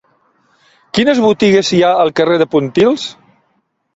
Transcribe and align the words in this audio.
Quines 0.97 1.19
botigues 1.25 1.69
hi 1.77 1.83
ha 1.87 1.91
al 2.05 2.11
carrer 2.21 2.39
de 2.43 2.47
Pontils? 2.55 3.03